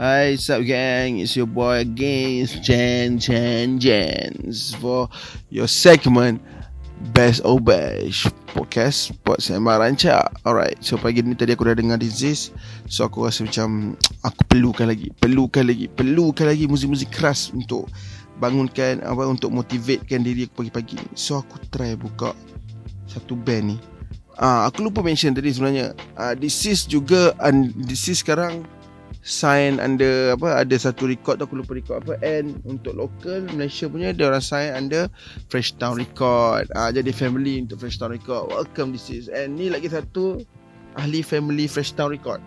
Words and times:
Hi, 0.00 0.32
what's 0.32 0.48
up 0.48 0.64
gang? 0.64 1.20
It's 1.20 1.36
your 1.36 1.44
boy 1.44 1.84
again, 1.84 2.48
Jen, 2.64 3.20
Jen, 3.20 3.76
Jens 3.76 4.72
For 4.80 5.12
your 5.52 5.68
segment 5.68 6.40
Best 7.12 7.44
of 7.44 7.68
Bash 7.68 8.24
Podcast 8.48 9.12
Buat 9.28 9.44
sembang 9.44 9.76
rancak 9.76 10.40
Alright, 10.48 10.80
so 10.80 10.96
pagi 10.96 11.20
ni 11.20 11.36
tadi 11.36 11.52
aku 11.52 11.68
dah 11.68 11.76
dengar 11.76 12.00
This 12.00 12.48
So 12.88 13.12
aku 13.12 13.28
rasa 13.28 13.44
macam 13.44 13.92
Aku 14.32 14.40
perlukan 14.48 14.88
lagi 14.88 15.12
Perlukan 15.20 15.68
lagi 15.68 15.84
Perlukan 15.92 16.48
lagi 16.48 16.64
muzik-muzik 16.64 17.12
keras 17.12 17.52
Untuk 17.52 17.84
bangunkan 18.40 19.04
apa 19.04 19.28
Untuk 19.28 19.52
motivatekan 19.52 20.24
diri 20.24 20.48
aku 20.48 20.64
pagi-pagi 20.64 21.12
So 21.12 21.44
aku 21.44 21.60
try 21.68 21.92
buka 21.92 22.32
Satu 23.04 23.36
band 23.36 23.76
ni 23.76 23.78
Ah, 24.40 24.64
aku 24.64 24.88
lupa 24.88 25.04
mention 25.04 25.36
tadi 25.36 25.52
sebenarnya. 25.52 25.92
Ah, 26.16 26.32
this 26.32 26.64
is 26.64 26.88
juga 26.88 27.36
and 27.44 27.76
this 27.76 28.08
is 28.08 28.24
sekarang 28.24 28.64
sign 29.20 29.82
under 29.82 30.34
apa 30.38 30.64
ada 30.64 30.76
satu 30.78 31.10
record 31.10 31.38
tu 31.38 31.44
aku 31.44 31.60
lupa 31.60 31.76
record 31.76 32.02
apa 32.06 32.16
and 32.24 32.56
untuk 32.64 32.96
local 32.96 33.44
Malaysia 33.52 33.90
punya 33.90 34.14
dia 34.14 34.30
orang 34.30 34.44
sign 34.44 34.72
under 34.72 35.10
Fresh 35.52 35.76
Town 35.76 35.98
Record. 35.98 36.70
Ah, 36.72 36.94
jadi 36.94 37.10
family 37.12 37.60
untuk 37.60 37.82
Fresh 37.84 38.00
Town 38.00 38.14
Record. 38.14 38.48
Welcome 38.48 38.96
this 38.96 39.12
is 39.12 39.26
and 39.28 39.58
ni 39.58 39.68
lagi 39.68 39.90
satu 39.90 40.40
ahli 40.96 41.20
family 41.20 41.68
Fresh 41.68 41.94
Town 41.94 42.10
Record 42.14 42.40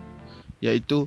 iaitu 0.64 1.04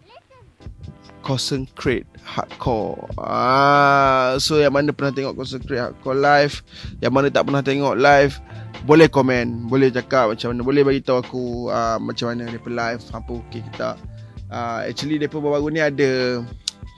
Concentrate 1.26 2.08
Hardcore. 2.24 3.12
Ah, 3.20 4.40
so 4.40 4.63
yang 4.63 4.71
mana 4.71 4.96
pernah 4.96 5.12
tengok 5.12 5.35
Concentrate 5.35 5.82
Hardcore 5.82 6.16
live, 6.16 6.63
yang 7.04 7.12
mana 7.12 7.27
tak 7.27 7.44
pernah 7.44 7.60
tengok 7.60 7.99
live, 7.99 8.40
boleh 8.88 9.12
komen, 9.12 9.68
boleh 9.68 9.91
cakap 9.91 10.32
macam 10.32 10.55
mana, 10.55 10.62
boleh 10.63 10.82
bagi 10.88 11.02
tahu 11.04 11.18
aku 11.20 11.44
uh, 11.68 11.99
macam 11.99 12.32
mana 12.32 12.48
depa 12.48 12.71
live, 12.71 13.04
apa 13.12 13.32
okey 13.44 13.60
kita. 13.60 13.99
Uh, 14.48 14.88
actually 14.88 15.20
depa 15.20 15.44
baru-baru 15.44 15.76
ni 15.76 15.82
ada 15.84 16.40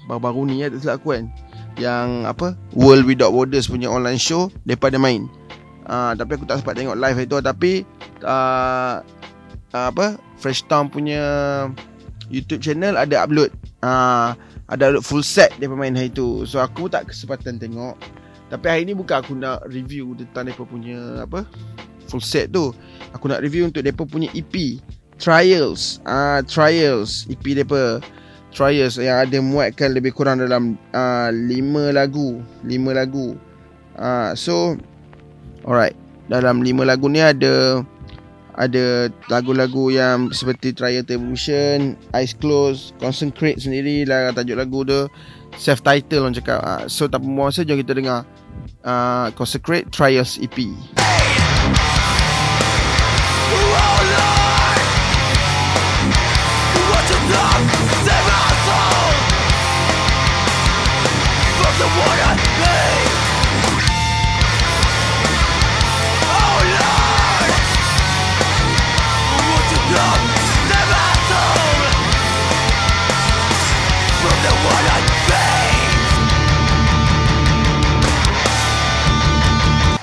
baru-baru 0.05 0.41
ni 0.45 0.55
ya 0.61 0.69
tak 0.69 0.79
silap 0.85 0.95
aku 1.01 1.09
kan. 1.17 1.25
Yang 1.79 2.07
apa? 2.27 2.47
World 2.75 3.05
Without 3.09 3.31
Borders 3.33 3.69
punya 3.69 3.89
online 3.89 4.21
show 4.21 4.53
depa 4.69 4.93
ada 4.93 5.01
main. 5.01 5.25
Uh, 5.89 6.13
tapi 6.13 6.37
aku 6.37 6.45
tak 6.45 6.61
sempat 6.61 6.77
tengok 6.77 6.97
live 7.01 7.17
itu 7.17 7.37
tapi 7.41 7.71
uh, 8.21 9.01
uh, 9.73 9.87
apa? 9.89 10.21
Fresh 10.37 10.69
Town 10.69 10.87
punya 10.87 11.21
YouTube 12.29 12.61
channel 12.61 12.95
ada 12.95 13.25
upload. 13.25 13.49
Uh, 13.81 14.37
ada 14.69 14.93
upload 14.93 15.05
full 15.05 15.25
set 15.25 15.49
dia 15.57 15.65
main 15.65 15.97
hari 15.97 16.13
tu. 16.13 16.45
So 16.45 16.61
aku 16.61 16.85
tak 16.85 17.09
kesempatan 17.09 17.57
tengok. 17.57 17.97
Tapi 18.49 18.65
hari 18.65 18.81
ni 18.85 18.93
bukan 18.93 19.21
aku 19.21 19.33
nak 19.37 19.65
review 19.69 20.13
tentang 20.17 20.49
mereka 20.49 20.65
punya 20.65 21.25
apa 21.25 21.45
full 22.09 22.21
set 22.21 22.53
tu. 22.53 22.73
Aku 23.13 23.25
nak 23.29 23.41
review 23.41 23.65
untuk 23.69 23.81
mereka 23.81 24.05
punya 24.05 24.29
EP 24.37 24.81
Trials. 25.19 25.99
Ah 26.07 26.39
uh, 26.39 26.39
Trials 26.47 27.27
EP 27.27 27.43
mereka 27.43 27.99
Trials 28.49 28.97
yang 28.97 29.29
ada 29.29 29.37
muatkan 29.43 29.93
lebih 29.93 30.15
kurang 30.15 30.41
dalam 30.41 30.73
uh, 30.95 31.29
5 31.29 31.93
lagu, 31.93 32.41
5 32.65 32.71
lagu. 32.95 33.37
Ah 33.99 34.31
uh, 34.33 34.39
so 34.39 34.79
alright. 35.67 35.93
Dalam 36.31 36.63
5 36.63 36.81
lagu 36.87 37.05
ni 37.11 37.21
ada 37.21 37.83
ada 38.59 39.07
lagu-lagu 39.31 39.87
yang 39.87 40.35
seperti 40.35 40.75
Trial 40.75 41.07
Evolution, 41.07 41.95
Eyes 42.11 42.35
Closed, 42.35 42.91
Concentrate 42.99 43.61
sendiri 43.61 44.03
lah 44.03 44.35
tajuk 44.35 44.57
lagu 44.57 44.83
tu. 44.83 45.07
Self 45.55 45.83
title 45.83 46.25
orang 46.27 46.35
cakap. 46.35 46.59
Uh, 46.63 46.83
so 46.87 47.07
tak 47.07 47.21
apa 47.21 47.27
masa 47.27 47.67
jom 47.67 47.79
kita 47.79 47.95
dengar 47.95 48.23
uh, 48.87 49.31
Consecrate 49.35 49.91
Trials 49.91 50.39
EP. 50.39 50.57
the 53.59 53.98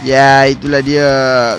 Ya 0.07 0.47
itulah 0.47 0.87
dia. 0.87 1.11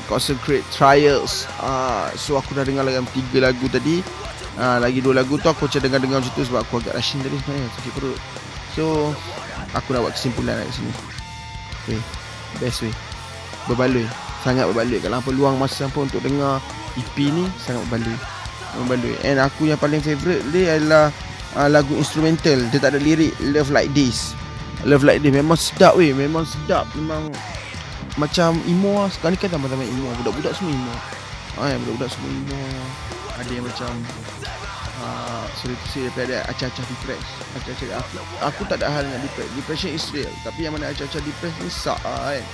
Concentrate 0.08 0.64
Trials. 0.72 1.44
Uh, 1.60 2.08
So 2.16 2.40
aku 2.40 2.56
dah 2.56 2.64
dengar 2.64 2.88
lagi 2.88 3.04
tiga 3.12 3.52
lagu 3.52 3.68
tadi. 3.68 4.00
Uh, 4.58 4.80
Lagi 4.80 5.04
dua 5.04 5.22
lagu 5.22 5.38
tu 5.38 5.46
aku 5.52 5.70
macam 5.70 5.82
dengar-dengar 5.86 6.18
macam 6.18 6.34
tu 6.34 6.42
Sebab 6.42 6.66
aku 6.66 6.82
agak 6.82 6.98
rushing 6.98 7.22
tadi 7.22 7.38
sebenarnya 7.44 7.70
Sakit 7.78 7.92
perut. 7.94 8.20
So 8.74 9.14
Aku 9.76 9.92
nak 9.92 10.08
buat 10.08 10.14
kesimpulan 10.16 10.64
kat 10.64 10.74
sini. 10.74 10.92
Weh 11.92 12.04
Best 12.64 12.82
weh. 12.88 12.96
Berbaloi. 13.68 14.08
Sangat 14.48 14.66
berbaloi. 14.72 14.98
Kalau 15.04 15.20
apa 15.20 15.30
luang 15.36 15.60
masa 15.60 15.92
apa 15.92 16.00
untuk 16.00 16.24
dengar 16.24 16.64
EP 16.96 17.16
ni 17.20 17.46
Sangat 17.62 17.84
berbaloi. 17.92 18.18
Berbaloi. 18.80 19.14
And 19.28 19.44
aku 19.44 19.68
yang 19.68 19.78
paling 19.78 20.00
favourite 20.00 20.42
dia 20.56 20.80
adalah 20.80 21.12
uh, 21.58 21.70
Lagu 21.70 21.98
instrumental. 21.98 22.70
Dia 22.70 22.78
tak 22.78 22.94
ada 22.94 23.00
lirik 23.02 23.34
Love 23.42 23.74
Like 23.74 23.90
This. 23.98 24.38
Love 24.86 25.02
Like 25.02 25.26
This 25.26 25.34
Memang 25.34 25.58
sedap 25.58 25.98
weh. 25.98 26.14
Memang 26.14 26.46
sedap. 26.46 26.86
Memang 26.94 27.34
macam 28.18 28.58
emo 28.66 29.06
lah 29.06 29.10
Sekarang 29.14 29.38
ni 29.38 29.42
kan 29.42 29.50
tambah-tambah 29.50 29.86
emo. 29.86 30.14
Budak-budak 30.22 30.54
semua 30.54 30.74
emo. 30.74 30.94
Ha, 31.58 31.74
ya, 31.74 31.76
Budak-budak 31.82 32.10
semua 32.14 32.30
emo. 32.30 32.62
Ada 33.38 33.52
yang 33.54 33.66
macam 33.66 33.92
uh, 35.02 35.46
to 35.62 35.74
say 35.94 36.10
Daripada 36.10 36.42
acah-acah 36.50 36.86
depress 36.90 37.26
acah-acah 37.54 38.02
aku, 38.02 38.18
aku 38.42 38.62
tak 38.66 38.82
ada 38.82 38.90
hal 38.90 39.06
dengan 39.06 39.22
depress 39.22 39.50
Depression 39.54 39.92
is 39.94 40.06
real. 40.14 40.34
Tapi 40.42 40.60
yang 40.66 40.74
mana 40.74 40.90
acah-acah 40.94 41.22
depress 41.22 41.54
ni 41.62 41.70
Sak 41.70 42.02
lah 42.02 42.34
kan. 42.34 42.46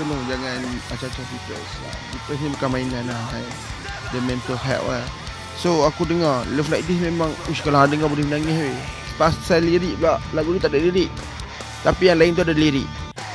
Tolong 0.00 0.20
jangan 0.28 0.60
acah-acah 0.92 1.24
depress 1.28 1.68
Depress 2.16 2.38
ni 2.40 2.48
bukan 2.56 2.68
mainan 2.72 3.04
lah 3.08 3.20
kan. 3.28 3.44
The 4.16 4.20
mental 4.24 4.56
health 4.56 4.88
lah 4.88 5.04
So 5.56 5.88
aku 5.88 6.04
dengar 6.04 6.44
Love 6.52 6.68
Like 6.68 6.84
This 6.84 7.00
memang 7.00 7.32
Ush 7.48 7.64
kalau 7.64 7.88
dengar 7.88 8.12
boleh 8.12 8.24
menangis 8.28 8.56
weh 8.56 8.78
Pasal 9.16 9.64
lirik 9.64 9.96
pula 9.96 10.20
Lagu 10.36 10.52
ni 10.52 10.60
tak 10.60 10.76
ada 10.76 10.80
lirik 10.80 11.08
Tapi 11.80 12.12
yang 12.12 12.20
lain 12.20 12.36
tu 12.36 12.44
ada 12.44 12.52
lirik 12.52 12.86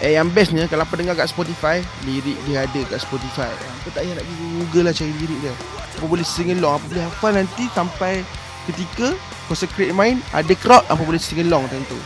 Eh 0.01 0.17
yang 0.17 0.33
bestnya 0.33 0.65
kalau 0.65 0.81
apa 0.81 0.97
dengar 0.97 1.13
kat 1.13 1.29
Spotify, 1.29 1.77
lirik 2.09 2.33
dia 2.49 2.65
ada 2.65 2.81
kat 2.89 3.05
Spotify. 3.05 3.45
Apa 3.45 3.93
tak 3.93 4.01
payah 4.01 4.17
nak 4.17 4.25
pergi 4.25 4.45
Google 4.57 4.83
lah 4.89 4.93
cari 4.97 5.13
lirik 5.13 5.39
dia. 5.45 5.53
Apa 5.77 6.05
boleh 6.09 6.25
sing 6.25 6.49
along, 6.57 6.73
apa 6.81 6.85
boleh 6.89 7.05
hafal 7.05 7.31
nanti 7.37 7.63
sampai 7.69 8.13
ketika 8.65 9.13
Consecrate 9.45 9.93
Mind 9.93 10.17
ada 10.33 10.53
crowd 10.57 10.81
apa 10.89 11.05
boleh 11.05 11.21
sing 11.21 11.45
along 11.45 11.69
time 11.69 11.85
tu. 11.85 12.01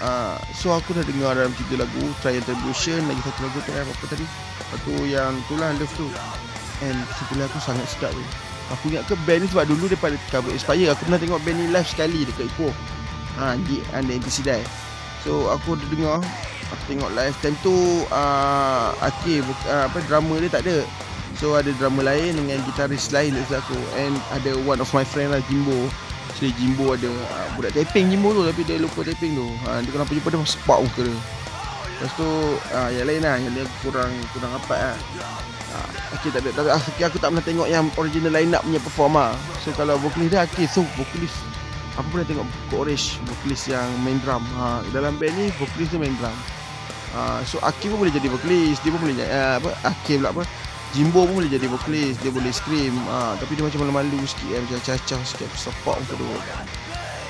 Uh, 0.00 0.40
so 0.56 0.72
aku 0.72 0.96
dah 0.96 1.04
dengar 1.04 1.36
dalam 1.36 1.52
tiga 1.56 1.80
lagu 1.80 2.04
Trial 2.20 2.44
Tribulation 2.44 3.00
Lagi 3.08 3.16
satu 3.24 3.48
lagu 3.48 3.58
tu 3.64 3.72
apa, 3.72 3.88
apa 3.88 4.04
tadi 4.12 4.28
Lepas 4.28 4.78
tu 4.84 4.92
yang 5.08 5.32
tu 5.48 5.56
lah 5.56 5.72
Love 5.72 5.94
tu 5.96 6.04
And 6.84 7.00
setelah 7.16 7.48
aku 7.48 7.56
sangat 7.64 7.88
sedap 7.88 8.12
weh 8.12 8.45
Aku 8.74 8.90
ingat 8.90 9.06
ke 9.06 9.14
band 9.22 9.44
ni 9.44 9.46
sebab 9.46 9.64
dulu 9.70 9.86
daripada 9.86 10.18
cover 10.26 10.50
Aspire 10.50 10.90
Aku 10.90 11.06
pernah 11.06 11.22
tengok 11.22 11.38
band 11.46 11.56
ni 11.58 11.66
live 11.70 11.86
sekali 11.86 12.26
dekat 12.26 12.50
Ipoh. 12.50 12.74
Ha, 13.36 13.54
di 13.68 13.84
Anda 13.92 14.16
Intisidai 14.16 14.64
So 15.26 15.50
aku 15.50 15.74
dah 15.74 15.86
dengar 15.90 16.18
aku 16.70 16.82
tengok 16.86 17.10
live. 17.18 17.34
Time 17.42 17.58
tu 17.62 17.74
uh, 18.10 18.94
Akir 19.02 19.42
uh, 19.66 19.90
apa 19.90 19.98
drama 20.06 20.38
dia 20.38 20.50
tak 20.50 20.62
ada. 20.66 20.86
So 21.36 21.58
ada 21.58 21.68
drama 21.76 22.06
lain 22.06 22.38
dengan 22.38 22.62
gitaris 22.62 23.10
lain 23.10 23.34
dekat 23.34 23.58
aku. 23.58 23.78
And 23.98 24.14
ada 24.30 24.54
one 24.62 24.78
of 24.78 24.88
my 24.94 25.02
friend 25.02 25.34
lah 25.34 25.42
Jimbo. 25.50 25.90
Jadi 26.38 26.54
Jimbo 26.54 26.94
ada 26.94 27.10
uh, 27.10 27.46
budak 27.58 27.74
taping 27.74 28.06
Jimbo 28.06 28.30
tu 28.30 28.46
tapi 28.46 28.62
dia 28.62 28.78
lupa 28.78 29.02
taping 29.02 29.34
tu. 29.34 29.46
Uh, 29.66 29.82
dia 29.82 29.90
kenapa 29.90 30.10
jumpa 30.14 30.28
dia 30.30 30.46
sepak 30.46 30.78
muka 30.78 31.02
dia. 31.02 31.18
Lepas 31.96 32.12
tu 32.14 32.28
uh, 32.54 32.88
yang 32.94 33.06
lain 33.10 33.20
lah 33.24 33.34
yang 33.40 33.52
dia 33.56 33.64
kurang 33.82 34.12
kurang 34.30 34.52
rapat 34.54 34.78
lah 34.94 34.96
Akir 36.12 36.30
tak 36.32 36.42
ada 36.44 36.50
tapi 36.52 36.68
Akir 36.72 37.04
aku 37.08 37.18
tak 37.20 37.30
pernah 37.34 37.44
tengok 37.44 37.68
yang 37.68 37.86
original 38.00 38.32
line 38.32 38.52
up 38.54 38.62
punya 38.64 38.80
performa 38.80 39.24
so 39.62 39.70
kalau 39.76 39.96
vokalis 40.00 40.28
dia 40.32 40.44
Akir 40.44 40.66
so 40.66 40.84
vokalis 40.96 41.32
Aku 41.96 42.12
pernah 42.12 42.28
tengok 42.28 42.46
Koresh 42.68 43.16
Vokalis 43.24 43.72
yang 43.72 43.88
main 44.04 44.20
drum. 44.20 44.44
Ha, 44.60 44.84
Dalam 44.92 45.16
band 45.16 45.32
ni 45.32 45.48
Vokalis 45.56 45.88
tu 45.88 45.96
main 45.96 46.12
drum. 46.20 46.36
Ha, 47.16 47.40
So 47.48 47.56
Akif 47.64 47.88
pun 47.88 48.04
boleh 48.04 48.12
jadi 48.12 48.28
vokalis 48.28 48.76
Dia 48.84 48.92
pun 48.92 49.00
boleh 49.00 49.16
uh, 49.16 49.56
apa 49.56 49.70
Akif 49.80 50.20
pula 50.20 50.30
apa 50.36 50.42
Jimbo 50.92 51.24
pun 51.24 51.40
boleh 51.40 51.48
jadi 51.48 51.66
vokalis 51.72 52.20
Dia 52.20 52.28
boleh 52.28 52.52
scream. 52.52 52.92
Ha, 53.08 53.40
Tapi 53.40 53.56
dia 53.56 53.64
macam 53.64 53.80
malu-malu 53.80 54.20
sikit 54.28 54.48
eh, 54.52 54.60
Macam 54.60 54.78
cacah 54.84 55.20
sikit 55.24 55.48
Sepak 55.56 55.96
muka 55.96 56.14
dia. 56.20 56.36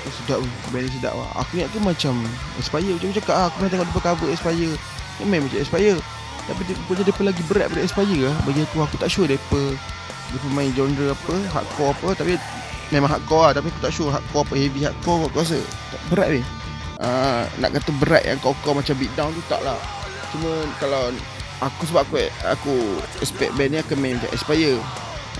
Oh, 0.03 0.11
Sedap 0.11 0.39
Band 0.75 0.83
ni 0.83 0.89
sedap 0.91 1.13
lah 1.15 1.29
Aku 1.39 1.51
ingat 1.63 1.71
ke 1.71 1.79
macam 1.79 2.13
Aspire 2.59 2.91
Macam 2.91 3.09
cakap 3.15 3.35
ah, 3.39 3.45
Aku 3.47 3.55
pernah 3.63 3.71
tengok 3.71 3.87
dia 3.87 4.03
cover 4.03 4.27
Aspire. 4.35 4.71
Dia 5.15 5.23
main 5.23 5.41
macam 5.47 5.59
Aspire 5.63 5.99
Tapi 6.47 6.61
dia 6.63 6.75
punya 6.87 7.03
dia 7.03 7.13
lagi 7.19 7.43
berat 7.43 7.67
daripada 7.67 7.83
Aspire 7.83 8.31
lah 8.31 8.35
Bagi 8.47 8.63
aku 8.63 8.79
Aku 8.79 8.95
tak 8.95 9.11
sure 9.11 9.27
dia 9.27 9.35
Dia 9.35 10.47
main 10.55 10.71
genre 10.71 11.11
apa 11.11 11.35
Hardcore 11.51 11.91
apa. 11.91 12.07
Tapi 12.23 12.33
memang 12.95 13.11
hardcore 13.11 13.51
lah 13.51 13.53
Tapi 13.59 13.67
aku 13.67 13.79
tak 13.83 13.91
sure 13.91 14.09
hardcore 14.09 14.47
apa 14.47 14.53
Heavy 14.55 14.79
hardcore 14.87 15.27
aku 15.27 15.43
rasa. 15.43 15.59
Tak 15.91 16.01
Berat 16.07 16.29
ni. 16.39 16.41
Uh, 17.03 17.43
Nak 17.59 17.69
kata 17.75 17.91
berat 17.99 18.23
yang 18.23 18.39
kau-kau 18.39 18.71
macam 18.71 18.95
beatdown 18.95 19.35
tu 19.35 19.43
tak 19.51 19.59
lah. 19.61 19.77
Cuma 20.31 20.51
kalau 20.79 21.11
Aku 21.59 21.83
sebab 21.83 22.07
aku 22.07 22.15
Aku 22.47 22.73
expect 23.19 23.51
band 23.59 23.75
ni 23.75 23.83
akan 23.83 23.97
main 23.99 24.15
macam 24.15 24.31
Aspire 24.31 24.79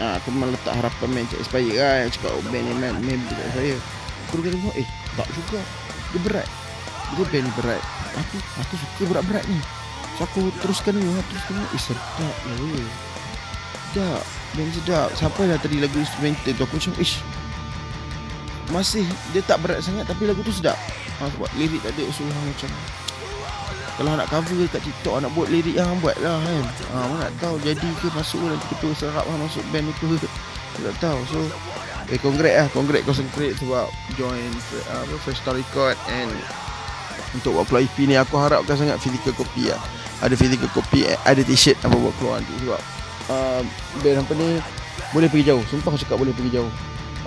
uh, 0.04 0.14
Aku 0.20 0.28
memang 0.36 0.52
letak 0.52 0.76
harapan 0.76 1.08
main 1.16 1.24
macam 1.24 1.40
Aspire 1.40 1.74
lah. 1.80 1.96
Yang 2.04 2.20
cakap 2.20 2.32
oh, 2.36 2.44
band 2.52 2.64
ni 2.68 2.74
main, 2.76 2.94
main 3.00 3.18
macam 3.24 3.48
Aspire 3.48 3.80
Aku 4.28 4.44
dengar 4.44 4.52
tengok 4.60 4.76
eh 4.76 4.88
Tak 5.16 5.28
juga. 5.32 5.60
Dia 6.12 6.20
berat. 6.20 6.48
Dia 7.16 7.24
band 7.32 7.48
berat. 7.56 7.84
Aku 8.18 8.36
aku 8.60 8.74
suka 8.76 9.04
berat-berat 9.08 9.48
ni 9.48 9.60
So 10.18 10.26
aku 10.26 10.50
teruskan 10.66 10.98
ni 10.98 11.06
Teruskan 11.06 11.54
ni 11.62 11.66
Eh 11.78 11.82
sedap 11.82 12.36
lah 12.50 12.58
weh. 12.58 12.90
Sedap. 13.94 14.24
Band 14.58 14.72
sedap. 14.74 15.08
Sampai 15.14 15.46
lah 15.46 15.58
tadi 15.62 15.78
lagu 15.78 15.94
instrumental 16.02 16.52
tu? 16.58 16.62
Aku 16.66 16.76
macam 16.82 16.94
Ish. 16.98 17.22
Masih 18.74 19.06
Dia 19.32 19.46
tak 19.46 19.62
berat 19.62 19.86
sangat 19.86 20.10
Tapi 20.10 20.26
lagu 20.26 20.42
tu 20.42 20.50
sedap. 20.50 20.76
Ha, 21.22 21.30
Sebab 21.30 21.50
lirik 21.56 21.86
tak 21.86 21.94
ada 21.94 22.04
So 22.10 22.26
macam 22.26 22.72
kalau 23.98 24.14
nak 24.14 24.30
cover 24.30 24.70
kat 24.70 24.86
TikTok 24.86 25.26
Nak 25.26 25.34
buat 25.34 25.50
lirik 25.50 25.74
yang 25.74 25.98
buat 25.98 26.14
lah 26.22 26.38
kan. 26.38 26.66
Ha, 26.94 26.98
Mana 27.10 27.18
nak 27.26 27.34
tahu 27.42 27.58
jadi 27.66 27.90
ke 27.98 28.14
masuk 28.14 28.46
Nanti 28.46 28.70
ketua 28.78 28.94
serap 28.94 29.26
lah 29.26 29.38
masuk 29.42 29.66
band 29.74 29.90
itu 29.90 30.22
Tak 30.78 30.94
tahu. 31.02 31.18
So 31.34 31.42
Eh 32.14 32.22
congrats 32.22 32.56
lah. 32.62 32.68
Congrats 32.78 33.10
sengkret 33.10 33.58
Sebab 33.58 33.90
join 34.14 34.54
apa, 34.86 35.14
Fresh 35.26 35.42
Star 35.42 35.58
Record 35.58 35.98
And 36.14 36.30
Untuk 37.36 37.58
buat 37.58 37.66
keluar 37.68 37.84
EP 37.84 37.98
ni 38.06 38.16
Aku 38.16 38.40
harapkan 38.40 38.76
sangat 38.78 39.02
Physical 39.02 39.34
copy 39.36 39.72
lah. 39.72 39.82
Ada 40.24 40.34
physical 40.38 40.70
copy 40.72 41.08
Ada 41.26 41.42
t-shirt 41.44 41.78
Apa 41.84 41.96
buat 41.96 42.14
keluar 42.22 42.40
nanti. 42.40 42.54
Sebab 42.64 42.82
uh, 43.34 43.62
Band 44.04 44.18
apa 44.24 44.34
ni 44.38 44.50
Boleh 45.12 45.28
pergi 45.28 45.46
jauh. 45.52 45.64
Sumpah 45.68 45.92
aku 45.94 46.00
cakap 46.02 46.18
boleh 46.20 46.34
pergi 46.36 46.62
jauh. 46.62 46.72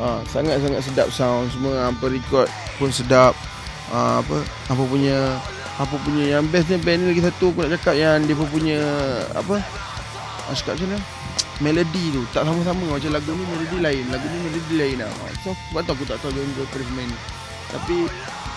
Uh, 0.00 0.20
Sangat-sangat 0.31 0.81
sedap 0.81 1.08
sound 1.12 1.52
Semua 1.52 1.93
apa 1.93 2.05
record 2.08 2.49
pun 2.81 2.88
sedap. 2.88 3.37
Uh, 3.93 4.25
Apa 4.25 4.41
Apa 4.73 4.82
punya 4.88 5.41
apa 5.81 5.97
punya 6.05 6.37
yang 6.37 6.44
best 6.52 6.69
ni 6.69 6.76
band 6.76 7.00
ni 7.00 7.17
lagi 7.17 7.25
satu 7.25 7.56
aku 7.56 7.64
nak 7.64 7.81
cakap 7.81 7.97
yang 7.97 8.20
dia 8.29 8.37
punya 8.37 8.85
apa 9.32 9.64
aku 10.44 10.55
cakap 10.61 10.76
macam 10.76 10.88
mana? 10.93 11.00
Melody 11.61 12.05
tu 12.12 12.23
tak 12.37 12.44
sama-sama. 12.44 12.85
Macam 13.00 13.11
lagu 13.17 13.32
ni 13.32 13.44
melody 13.49 13.79
lain 13.81 14.05
lagu 14.12 14.26
ni 14.29 14.38
melody 14.44 14.75
lain 14.76 14.97
lah. 15.00 15.08
So 15.41 15.56
sebab 15.56 15.81
tu 15.88 15.93
aku 15.97 16.05
tak 16.05 16.20
tahu 16.20 16.37
dia 16.37 16.44
daripada 16.52 16.85
pemain 16.85 17.08
ni. 17.08 17.19
Tapi 17.73 17.97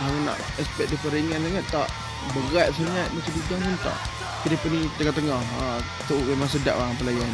aku 0.02 0.18
nak 0.26 0.38
expect 0.58 0.88
dia 0.90 1.00
peringan 1.04 1.40
sangat 1.46 1.66
tak 1.70 1.88
berat 2.34 2.70
sangat 2.74 3.08
macam 3.12 3.32
bidang 3.36 3.62
pun 3.62 3.76
tak 3.84 3.98
dia 4.44 4.60
ni 4.76 4.80
tengah-tengah 5.00 5.40
ha, 5.40 5.80
so 6.04 6.20
memang 6.28 6.50
sedap 6.52 6.76
lah 6.76 6.92
pelayan 7.00 7.28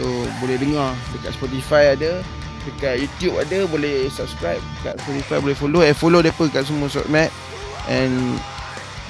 so 0.00 0.04
boleh 0.40 0.56
dengar 0.56 0.96
dekat 1.12 1.36
Spotify 1.36 1.92
ada 1.92 2.24
dekat 2.64 3.04
YouTube 3.04 3.36
ada 3.36 3.68
boleh 3.68 4.08
subscribe 4.08 4.60
dekat 4.80 4.96
Spotify 5.04 5.36
boleh 5.44 5.56
follow 5.56 5.80
eh 5.84 5.92
follow 5.92 6.24
depa 6.24 6.48
kat 6.48 6.64
semua 6.64 6.88
shortmat 6.88 7.28
and 7.88 8.40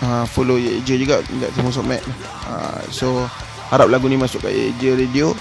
uh, 0.02 0.25
follow 0.26 0.56
Ye 0.56 0.81
Je 0.87 0.99
juga 0.99 1.23
dekat 1.26 1.50
semua 1.55 1.73
sokmat. 1.75 2.02
Uh, 2.46 2.81
so 2.90 3.26
harap 3.69 3.90
lagu 3.90 4.06
ni 4.06 4.17
masuk 4.19 4.43
kat 4.43 4.52
Ye 4.55 4.75
Je 4.79 4.90
Radio. 4.94 5.35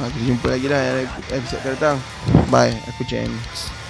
Uh, 0.00 0.08
kita 0.08 0.24
jumpa 0.32 0.46
lagi 0.48 0.66
lah 0.72 0.80
episode 1.30 1.60
akan 1.60 1.72
datang. 1.76 1.96
Bye, 2.48 2.72
aku 2.88 3.04
James. 3.04 3.81